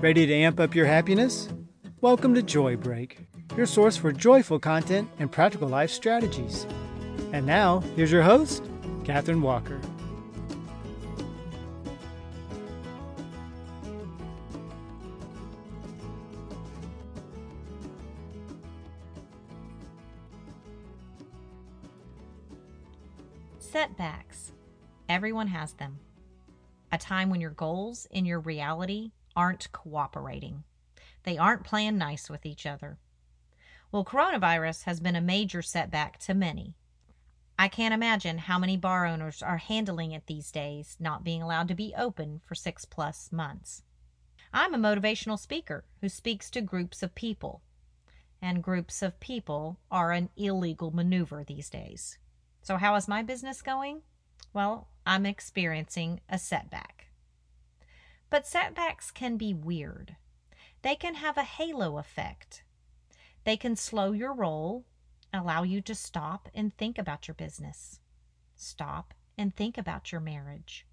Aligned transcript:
Ready 0.00 0.26
to 0.26 0.32
amp 0.32 0.60
up 0.60 0.76
your 0.76 0.86
happiness? 0.86 1.48
Welcome 2.02 2.32
to 2.36 2.42
Joy 2.42 2.76
Break, 2.76 3.26
your 3.56 3.66
source 3.66 3.96
for 3.96 4.12
joyful 4.12 4.60
content 4.60 5.10
and 5.18 5.30
practical 5.30 5.66
life 5.66 5.90
strategies. 5.90 6.68
And 7.32 7.44
now, 7.44 7.80
here's 7.96 8.12
your 8.12 8.22
host, 8.22 8.62
Katherine 9.02 9.42
Walker. 9.42 9.80
Setbacks. 23.58 24.52
Everyone 25.08 25.48
has 25.48 25.72
them. 25.72 25.98
A 26.92 26.98
time 26.98 27.30
when 27.30 27.40
your 27.40 27.50
goals 27.50 28.06
and 28.12 28.24
your 28.24 28.38
reality 28.38 29.10
aren't 29.38 29.70
cooperating. 29.70 30.64
They 31.22 31.38
aren't 31.38 31.62
playing 31.62 31.96
nice 31.96 32.28
with 32.28 32.44
each 32.44 32.66
other. 32.66 32.98
Well, 33.92 34.04
coronavirus 34.04 34.82
has 34.82 34.98
been 34.98 35.14
a 35.14 35.20
major 35.20 35.62
setback 35.62 36.18
to 36.22 36.34
many. 36.34 36.74
I 37.56 37.68
can't 37.68 37.94
imagine 37.94 38.38
how 38.38 38.58
many 38.58 38.76
bar 38.76 39.06
owners 39.06 39.40
are 39.40 39.58
handling 39.58 40.10
it 40.10 40.26
these 40.26 40.50
days, 40.50 40.96
not 40.98 41.22
being 41.22 41.40
allowed 41.40 41.68
to 41.68 41.76
be 41.76 41.94
open 41.96 42.40
for 42.44 42.56
six 42.56 42.84
plus 42.84 43.30
months. 43.30 43.84
I'm 44.52 44.74
a 44.74 44.78
motivational 44.78 45.38
speaker 45.38 45.84
who 46.00 46.08
speaks 46.08 46.50
to 46.50 46.60
groups 46.60 47.04
of 47.04 47.14
people, 47.14 47.62
and 48.42 48.60
groups 48.62 49.02
of 49.02 49.20
people 49.20 49.78
are 49.88 50.10
an 50.10 50.30
illegal 50.36 50.90
maneuver 50.90 51.44
these 51.44 51.70
days. 51.70 52.18
So, 52.60 52.76
how 52.76 52.96
is 52.96 53.06
my 53.06 53.22
business 53.22 53.62
going? 53.62 54.02
Well, 54.52 54.88
I'm 55.06 55.26
experiencing 55.26 56.22
a 56.28 56.38
setback. 56.38 56.97
But 58.30 58.46
setbacks 58.46 59.10
can 59.10 59.36
be 59.36 59.54
weird. 59.54 60.16
They 60.82 60.94
can 60.94 61.14
have 61.14 61.36
a 61.36 61.42
halo 61.42 61.98
effect. 61.98 62.62
They 63.44 63.56
can 63.56 63.76
slow 63.76 64.12
your 64.12 64.34
roll, 64.34 64.84
allow 65.32 65.62
you 65.62 65.80
to 65.82 65.94
stop 65.94 66.48
and 66.54 66.76
think 66.76 66.98
about 66.98 67.26
your 67.26 67.34
business. 67.34 68.00
Stop 68.54 69.14
and 69.36 69.54
think 69.54 69.78
about 69.78 70.12
your 70.12 70.20
marriage. 70.20 70.86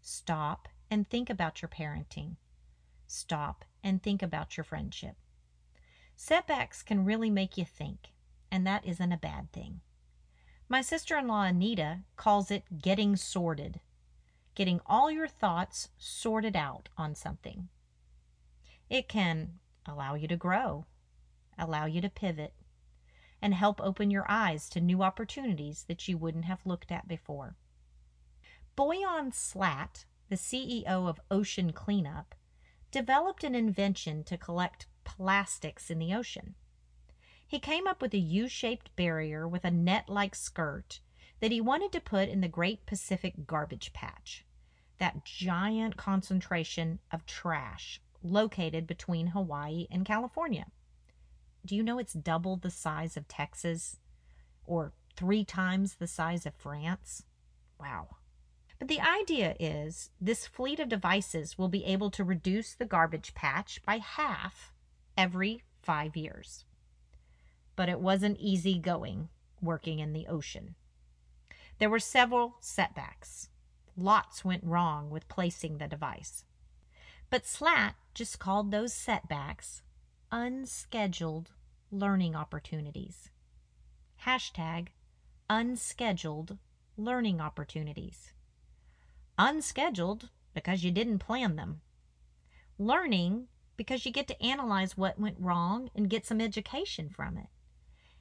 Stop 0.00 0.68
and 0.90 1.08
think 1.08 1.28
about 1.28 1.60
your 1.60 1.68
parenting. 1.68 2.36
Stop 3.06 3.64
and 3.82 4.02
think 4.02 4.22
about 4.22 4.56
your 4.56 4.64
friendship. 4.64 5.16
Setbacks 6.14 6.82
can 6.82 7.04
really 7.04 7.30
make 7.30 7.58
you 7.58 7.64
think, 7.64 8.12
and 8.50 8.66
that 8.66 8.86
isn't 8.86 9.12
a 9.12 9.16
bad 9.16 9.52
thing. 9.52 9.80
My 10.68 10.80
sister 10.80 11.16
in 11.18 11.28
law 11.28 11.42
Anita 11.42 12.00
calls 12.16 12.50
it 12.50 12.80
getting 12.82 13.16
sorted, 13.16 13.80
getting 14.56 14.80
all 14.86 15.10
your 15.10 15.28
thoughts 15.28 15.90
sorted 15.98 16.56
out 16.56 16.88
on 16.96 17.14
something. 17.14 17.68
It 18.90 19.06
can 19.06 19.60
allow 19.86 20.14
you 20.14 20.26
to 20.26 20.36
grow, 20.36 20.86
allow 21.58 21.84
you 21.84 22.00
to 22.00 22.08
pivot, 22.08 22.54
and 23.42 23.52
help 23.54 23.80
open 23.80 24.10
your 24.10 24.24
eyes 24.28 24.68
to 24.70 24.80
new 24.80 25.02
opportunities 25.02 25.84
that 25.84 26.08
you 26.08 26.16
wouldn't 26.16 26.46
have 26.46 26.64
looked 26.64 26.90
at 26.90 27.06
before. 27.06 27.54
Boyan 28.76 29.32
Slat, 29.32 30.06
the 30.30 30.36
CEO 30.36 31.06
of 31.06 31.20
Ocean 31.30 31.72
Cleanup, 31.72 32.34
developed 32.90 33.44
an 33.44 33.54
invention 33.54 34.24
to 34.24 34.38
collect 34.38 34.86
plastics 35.04 35.90
in 35.90 35.98
the 35.98 36.14
ocean. 36.14 36.54
He 37.46 37.58
came 37.58 37.86
up 37.86 38.00
with 38.00 38.14
a 38.14 38.18
U 38.18 38.48
shaped 38.48 38.96
barrier 38.96 39.46
with 39.46 39.66
a 39.66 39.70
net 39.70 40.08
like 40.08 40.34
skirt 40.34 41.00
that 41.40 41.52
he 41.52 41.60
wanted 41.60 41.92
to 41.92 42.00
put 42.00 42.30
in 42.30 42.40
the 42.40 42.48
Great 42.48 42.86
Pacific 42.86 43.46
Garbage 43.46 43.92
Patch, 43.92 44.45
that 44.98 45.24
giant 45.24 45.96
concentration 45.96 46.98
of 47.12 47.26
trash 47.26 48.00
located 48.22 48.86
between 48.86 49.28
Hawaii 49.28 49.86
and 49.90 50.04
California. 50.04 50.66
Do 51.64 51.74
you 51.76 51.82
know 51.82 51.98
it's 51.98 52.12
double 52.12 52.56
the 52.56 52.70
size 52.70 53.16
of 53.16 53.28
Texas 53.28 53.98
or 54.64 54.92
three 55.16 55.44
times 55.44 55.94
the 55.94 56.06
size 56.06 56.46
of 56.46 56.54
France? 56.54 57.24
Wow. 57.78 58.16
But 58.78 58.88
the 58.88 59.00
idea 59.00 59.56
is 59.58 60.10
this 60.20 60.46
fleet 60.46 60.80
of 60.80 60.88
devices 60.88 61.56
will 61.56 61.68
be 61.68 61.84
able 61.84 62.10
to 62.10 62.24
reduce 62.24 62.74
the 62.74 62.84
garbage 62.84 63.34
patch 63.34 63.80
by 63.84 63.98
half 63.98 64.72
every 65.16 65.62
five 65.82 66.16
years 66.16 66.64
but 67.76 67.90
it 67.90 68.00
wasn't 68.00 68.38
easy 68.40 68.78
going 68.78 69.28
working 69.60 69.98
in 69.98 70.14
the 70.14 70.26
ocean. 70.26 70.74
There 71.78 71.90
were 71.90 72.00
several 72.00 72.56
setbacks. 72.60 73.50
Lots 73.96 74.44
went 74.44 74.64
wrong 74.64 75.10
with 75.10 75.28
placing 75.28 75.78
the 75.78 75.88
device. 75.88 76.44
But 77.30 77.46
Slat 77.46 77.96
just 78.14 78.38
called 78.38 78.70
those 78.70 78.92
setbacks 78.92 79.82
unscheduled 80.30 81.50
learning 81.90 82.34
opportunities. 82.34 83.30
Hashtag 84.24 84.88
unscheduled 85.48 86.58
learning 86.96 87.40
opportunities. 87.40 88.32
Unscheduled 89.38 90.30
because 90.54 90.84
you 90.84 90.90
didn't 90.90 91.18
plan 91.18 91.56
them. 91.56 91.80
Learning 92.78 93.48
because 93.76 94.04
you 94.04 94.12
get 94.12 94.26
to 94.28 94.42
analyze 94.42 94.96
what 94.96 95.18
went 95.18 95.36
wrong 95.38 95.90
and 95.94 96.10
get 96.10 96.26
some 96.26 96.40
education 96.40 97.08
from 97.08 97.36
it 97.36 97.48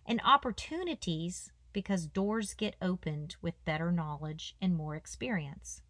and 0.06 0.22
opportunities 0.24 1.52
because 1.76 2.08
doors 2.08 2.54
get 2.54 2.78
opened 2.82 3.36
with 3.42 3.66
better 3.66 3.92
knowledge 3.92 4.56
and 4.62 4.74
more 4.74 4.96
experience. 4.96 5.82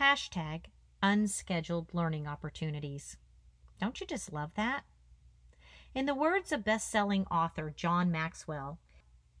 Hashtag 0.00 0.64
unscheduled 1.00 1.94
learning 1.94 2.26
opportunities. 2.26 3.16
Don't 3.80 4.00
you 4.00 4.06
just 4.06 4.32
love 4.32 4.50
that? 4.56 4.82
In 5.94 6.06
the 6.06 6.14
words 6.14 6.50
of 6.50 6.64
best-selling 6.64 7.24
author 7.30 7.72
John 7.74 8.10
Maxwell, 8.10 8.80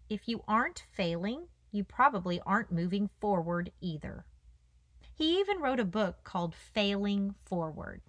if 0.08 0.28
you 0.28 0.44
aren't 0.46 0.84
failing, 0.92 1.48
you 1.72 1.82
probably 1.82 2.40
aren't 2.46 2.70
moving 2.70 3.10
forward 3.20 3.72
either. 3.80 4.26
He 5.12 5.40
even 5.40 5.58
wrote 5.58 5.80
a 5.80 5.84
book 5.84 6.22
called 6.22 6.54
Failing 6.54 7.34
Forward. 7.44 8.02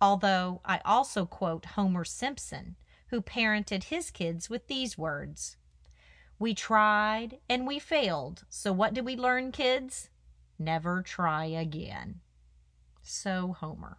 Although 0.00 0.62
I 0.64 0.80
also 0.86 1.26
quote 1.26 1.66
Homer 1.66 2.06
Simpson, 2.06 2.76
who 3.08 3.20
parented 3.20 3.84
his 3.84 4.10
kids 4.10 4.48
with 4.48 4.66
these 4.66 4.96
words 4.96 5.58
We 6.40 6.54
tried 6.54 7.38
and 7.50 7.66
we 7.66 7.78
failed. 7.78 8.44
So 8.48 8.72
what 8.72 8.94
did 8.94 9.04
we 9.04 9.14
learn, 9.14 9.52
kids? 9.52 10.08
Never 10.58 11.02
try 11.02 11.44
again. 11.44 12.20
So 13.02 13.54
Homer. 13.60 13.98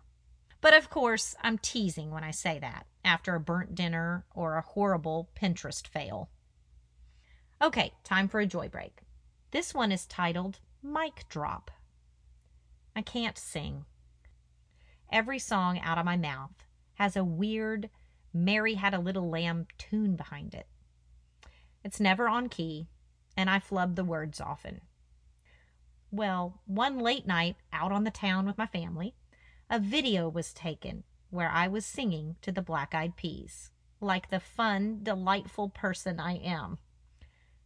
But 0.59 0.74
of 0.74 0.90
course, 0.90 1.35
I'm 1.44 1.59
teasing 1.59 2.09
when 2.09 2.24
I 2.24 2.31
say 2.31 2.57
that 2.57 2.88
after 3.06 3.35
a 3.35 3.40
burnt 3.40 3.75
dinner 3.75 4.25
or 4.34 4.57
a 4.57 4.63
horrible 4.63 5.30
Pinterest 5.40 5.88
fail. 5.88 6.31
Okay, 7.62 7.94
time 8.03 8.28
for 8.28 8.40
a 8.40 8.47
joy 8.47 8.68
break. 8.69 9.01
This 9.51 9.75
one 9.75 9.91
is 9.91 10.07
titled 10.07 10.59
Mic 10.81 11.25
Drop. 11.30 11.69
I 12.96 13.03
can't 13.03 13.38
sing. 13.38 13.85
Every 15.12 15.38
song 15.38 15.80
out 15.80 16.00
of 16.00 16.06
my 16.06 16.18
mouth 16.18 16.66
has 16.96 17.16
a 17.16 17.24
weird 17.24 17.91
Mary 18.34 18.74
Had 18.74 18.96
a 18.96 19.00
Little 19.00 19.30
Lamb 19.30 19.68
tune 19.78 20.16
behind 20.16 20.56
it. 20.56 20.66
It's 21.91 22.00
never 22.00 22.29
on 22.29 22.47
key, 22.47 22.88
and 23.35 23.50
I 23.50 23.59
flub 23.59 23.97
the 23.97 24.06
words 24.06 24.40
often. 24.40 24.79
Well, 26.09 26.62
one 26.66 27.00
late 27.00 27.28
night 27.28 27.57
out 27.74 27.91
on 27.91 28.06
the 28.06 28.12
town 28.12 28.46
with 28.46 28.57
my 28.57 28.66
family, 28.66 29.13
a 29.69 29.78
video 29.78 30.30
was 30.30 30.53
taken 30.53 31.03
where 31.31 31.50
I 31.50 31.68
was 31.68 31.85
singing 31.85 32.38
to 32.44 32.51
the 32.53 32.62
Black 32.62 32.96
Eyed 32.96 33.18
Peas, 33.18 33.72
like 34.00 34.30
the 34.30 34.40
fun, 34.40 35.00
delightful 35.03 35.68
person 35.68 36.18
I 36.18 36.38
am. 36.38 36.78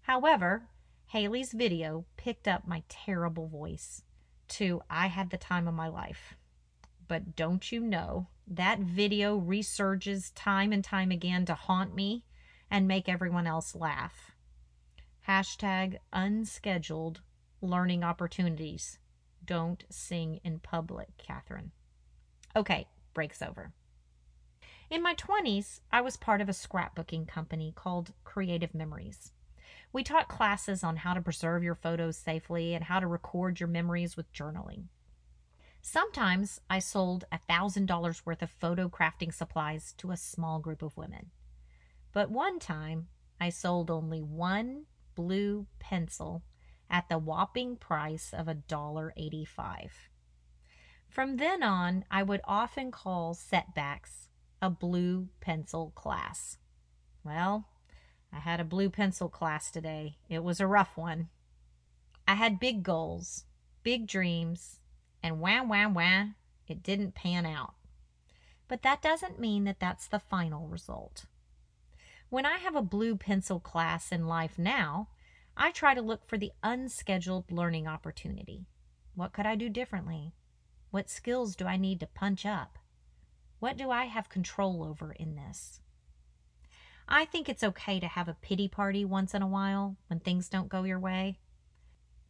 However, 0.02 0.70
Haley's 1.10 1.52
video 1.52 2.06
picked 2.18 2.48
up 2.48 2.68
my 2.68 2.82
terrible 2.90 3.48
voice 3.48 4.02
to 4.48 4.82
I 4.90 5.06
Had 5.06 5.30
the 5.30 5.38
Time 5.38 5.68
of 5.68 5.76
My 5.76 5.88
Life. 5.88 6.34
But 7.08 7.36
don't 7.36 7.72
you 7.72 7.80
know, 7.80 8.30
that 8.48 8.80
video 8.80 9.40
resurges 9.40 10.32
time 10.34 10.74
and 10.74 10.84
time 10.84 11.12
again 11.12 11.46
to 11.46 11.54
haunt 11.54 11.94
me 11.94 12.24
and 12.76 12.90
make 12.90 13.08
everyone 13.08 13.48
else 13.48 13.74
laugh. 13.74 14.34
Hashtag 15.30 15.96
unscheduled 16.12 17.22
learning 17.62 18.04
opportunities. 18.04 19.00
Don't 19.46 19.86
sing 19.90 20.42
in 20.44 20.60
public, 20.60 21.08
Catherine. 21.18 21.72
Okay, 22.54 22.90
breaks 23.14 23.42
over. 23.42 23.72
In 24.90 25.02
my 25.02 25.16
20s, 25.16 25.80
I 25.90 26.02
was 26.02 26.18
part 26.18 26.42
of 26.42 26.50
a 26.50 26.52
scrapbooking 26.52 27.30
company 27.30 27.72
called 27.74 28.12
Creative 28.26 28.76
Memories. 28.76 29.32
We 29.94 30.04
taught 30.04 30.28
classes 30.28 30.84
on 30.84 30.98
how 30.98 31.14
to 31.14 31.22
preserve 31.22 31.64
your 31.64 31.76
photos 31.76 32.18
safely 32.18 32.74
and 32.74 32.84
how 32.84 33.00
to 33.00 33.08
record 33.08 33.62
your 33.62 33.70
memories 33.70 34.18
with 34.18 34.34
journaling. 34.34 34.88
Sometimes 35.82 36.60
I 36.70 36.80
sold 36.80 37.24
$1,000 37.32 38.26
worth 38.26 38.42
of 38.42 38.52
photo 38.52 38.90
crafting 38.90 39.34
supplies 39.34 39.94
to 40.00 40.12
a 40.12 40.18
small 40.18 40.60
group 40.60 40.82
of 40.82 40.98
women. 40.98 41.32
But 42.16 42.32
one 42.32 42.60
time 42.60 43.10
I 43.42 43.50
sold 43.50 43.92
only 43.92 44.22
one 44.22 44.86
blue 45.16 45.68
pencil 45.80 46.44
at 46.90 47.10
the 47.10 47.18
whopping 47.18 47.76
price 47.76 48.32
of 48.32 48.46
$1.85. 48.46 49.90
From 51.10 51.36
then 51.36 51.62
on, 51.62 52.06
I 52.10 52.24
would 52.24 52.40
often 52.46 52.90
call 52.90 53.34
setbacks 53.34 54.30
a 54.62 54.70
blue 54.70 55.28
pencil 55.42 55.92
class. 55.94 56.58
Well, 57.26 57.68
I 58.32 58.40
had 58.40 58.62
a 58.62 58.64
blue 58.64 58.90
pencil 58.90 59.28
class 59.28 59.70
today. 59.70 60.16
It 60.30 60.42
was 60.42 60.62
a 60.62 60.68
rough 60.68 60.96
one. 60.96 61.28
I 62.26 62.36
had 62.36 62.62
big 62.62 62.82
goals, 62.82 63.44
big 63.84 64.08
dreams, 64.08 64.80
and 65.22 65.42
wah, 65.42 65.64
wah, 65.64 65.90
wah, 65.90 66.28
it 66.66 66.82
didn't 66.82 67.14
pan 67.14 67.46
out. 67.46 67.74
But 68.70 68.84
that 68.84 69.02
doesn't 69.02 69.38
mean 69.38 69.66
that 69.66 69.82
that's 69.82 70.08
the 70.08 70.20
final 70.20 70.70
result. 70.70 71.26
When 72.30 72.46
I 72.46 72.58
have 72.58 72.76
a 72.76 72.82
blue 72.82 73.16
pencil 73.16 73.60
class 73.60 74.12
in 74.12 74.28
life 74.28 74.58
now, 74.58 75.10
I 75.56 75.72
try 75.72 75.94
to 75.94 76.02
look 76.02 76.28
for 76.28 76.38
the 76.38 76.52
unscheduled 76.64 77.52
learning 77.52 77.88
opportunity. 77.88 78.66
What 79.14 79.32
could 79.32 79.46
I 79.46 79.56
do 79.56 79.70
differently? 79.70 80.34
What 80.90 81.10
skills 81.10 81.56
do 81.56 81.66
I 81.66 81.78
need 81.78 82.00
to 82.00 82.08
punch 82.08 82.46
up? 82.46 82.80
What 83.60 83.78
do 83.78 83.92
I 83.92 84.06
have 84.06 84.28
control 84.30 84.84
over 84.84 85.12
in 85.14 85.36
this? 85.36 85.80
I 87.08 87.26
think 87.26 87.48
it's 87.48 87.64
okay 87.64 88.00
to 88.00 88.08
have 88.08 88.28
a 88.28 88.38
pity 88.42 88.68
party 88.68 89.06
once 89.06 89.34
in 89.34 89.42
a 89.42 89.48
while 89.48 89.96
when 90.08 90.20
things 90.20 90.50
don't 90.50 90.70
go 90.70 90.84
your 90.84 91.00
way. 91.00 91.38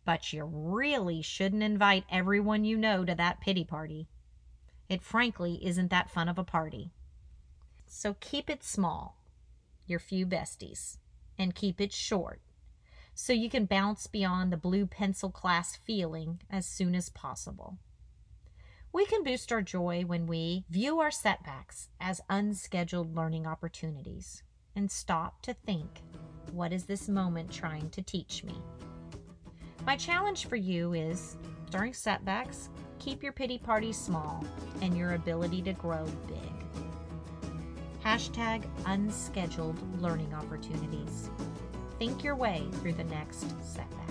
But 0.04 0.34
you 0.34 0.44
really 0.46 1.22
shouldn't 1.22 1.64
invite 1.64 2.04
everyone 2.12 2.66
you 2.66 2.78
know 2.78 3.06
to 3.06 3.16
that 3.16 3.40
pity 3.40 3.64
party. 3.64 4.08
It 4.90 5.02
frankly 5.02 5.66
isn't 5.66 5.90
that 5.90 6.12
fun 6.12 6.28
of 6.28 6.38
a 6.38 6.44
party. 6.44 6.92
So 7.88 8.16
keep 8.20 8.50
it 8.50 8.64
small, 8.64 9.18
your 9.86 10.00
few 10.00 10.26
besties, 10.26 10.98
and 11.38 11.56
keep 11.56 11.80
it 11.80 11.94
short 11.94 12.42
so 13.16 13.32
you 13.32 13.50
can 13.50 13.66
bounce 13.66 14.08
beyond 14.08 14.52
the 14.52 14.58
blue 14.58 14.86
pencil 14.86 15.32
class 15.32 15.76
feeling 15.78 16.42
as 16.52 16.66
soon 16.66 16.94
as 16.94 17.10
possible. 17.10 17.78
We 18.92 19.06
can 19.06 19.24
boost 19.24 19.52
our 19.52 19.62
joy 19.62 20.04
when 20.06 20.28
we 20.28 20.66
view 20.70 21.00
our 21.00 21.12
setbacks 21.12 21.90
as 22.00 22.22
unscheduled 22.30 23.16
learning 23.16 23.48
opportunities 23.48 24.44
and 24.76 24.92
stop 24.92 25.42
to 25.44 25.54
think, 25.54 26.02
what 26.52 26.74
is 26.74 26.86
this 26.86 27.08
moment 27.08 27.52
trying 27.52 27.90
to 27.92 28.02
teach 28.02 28.44
me? 28.44 28.56
My 29.86 29.96
challenge 29.96 30.48
for 30.48 30.56
you 30.58 30.94
is 30.94 31.38
during 31.72 31.94
setbacks, 31.94 32.70
keep 33.00 33.24
your 33.24 33.34
pity 33.34 33.58
party 33.58 33.94
small 33.94 34.46
and 34.82 34.98
your 34.98 35.14
ability 35.14 35.62
to 35.64 35.74
grow 35.74 36.06
big. 36.28 36.65
Hashtag 38.06 38.64
unscheduled 38.86 39.82
learning 40.00 40.32
opportunities. 40.36 41.32
Think 41.98 42.24
your 42.24 42.36
way 42.36 42.64
through 42.74 42.94
the 42.94 43.04
next 43.06 43.48
setback. 43.66 44.10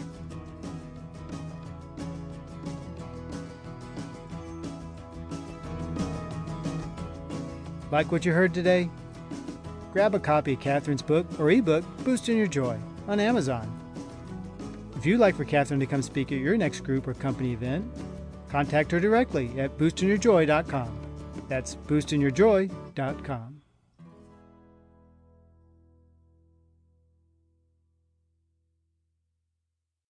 Like 7.93 8.11
what 8.11 8.25
you 8.25 8.33
heard 8.33 8.53
today? 8.53 8.91
Grab 9.93 10.17
a 10.17 10.19
copy 10.19 10.55
of 10.55 10.61
Catherine's 10.61 11.03
book 11.03 11.27
or 11.39 11.53
ebook, 11.53 11.85
Boosting 11.99 12.37
Your 12.37 12.49
Joy, 12.49 12.77
on 13.07 13.21
Amazon. 13.21 13.71
If 14.97 15.07
you'd 15.07 15.21
like 15.21 15.37
for 15.37 15.45
Catherine 15.45 15.79
to 15.79 15.87
come 15.87 16.03
speak 16.03 16.33
at 16.33 16.39
your 16.39 16.57
next 16.57 16.81
group 16.81 17.07
or 17.07 17.15
company 17.15 17.53
event, 17.53 17.89
contact 18.49 18.91
her 18.91 18.99
directly 18.99 19.61
at 19.61 19.79
boostingyourjoy.com. 19.79 20.99
That's 21.49 21.77
boostingyourjoy.com. 21.77 23.54